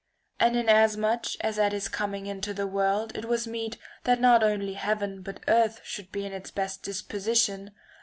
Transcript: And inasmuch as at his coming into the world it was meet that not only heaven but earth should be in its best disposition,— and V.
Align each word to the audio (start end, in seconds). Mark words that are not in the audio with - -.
And 0.39 0.55
inasmuch 0.55 1.25
as 1.41 1.59
at 1.59 1.73
his 1.73 1.87
coming 1.87 2.25
into 2.25 2.55
the 2.55 2.65
world 2.65 3.15
it 3.15 3.25
was 3.25 3.45
meet 3.45 3.77
that 4.03 4.19
not 4.19 4.41
only 4.41 4.73
heaven 4.73 5.21
but 5.21 5.41
earth 5.47 5.79
should 5.83 6.11
be 6.11 6.25
in 6.25 6.33
its 6.33 6.49
best 6.49 6.81
disposition,— 6.81 7.59
and 7.59 7.69
V. 7.69 7.75